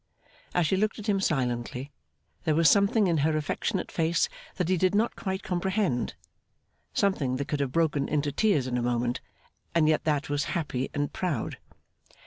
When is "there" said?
2.43-2.55